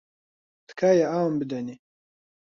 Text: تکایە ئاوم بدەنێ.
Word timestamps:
تکایە 0.67 1.05
ئاوم 1.11 1.33
بدەنێ. 1.41 1.75